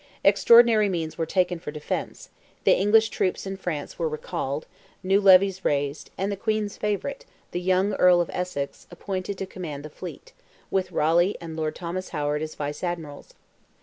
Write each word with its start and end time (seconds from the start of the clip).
Extraordinary 0.25 0.89
means 0.89 1.15
were 1.19 1.27
taken 1.27 1.59
for 1.59 1.69
defence; 1.69 2.29
the 2.63 2.73
English 2.73 3.09
troops 3.09 3.45
in 3.45 3.55
France 3.55 3.99
were 3.99 4.09
recalled, 4.09 4.65
new 5.03 5.21
levies 5.21 5.63
raised, 5.63 6.09
and 6.17 6.31
the 6.31 6.35
Queen's 6.35 6.75
favourite, 6.75 7.23
the 7.51 7.61
young 7.61 7.93
Earl 7.93 8.19
of 8.19 8.31
Essex, 8.33 8.87
appointed 8.89 9.37
to 9.37 9.45
command 9.45 9.85
the 9.85 9.91
fleet, 9.91 10.33
with 10.71 10.91
Raleigh 10.91 11.37
and 11.39 11.55
Lord 11.55 11.75
Thomas 11.75 12.09
Howard 12.09 12.41
as 12.41 12.55
Vice 12.55 12.83
Admirals. 12.83 13.35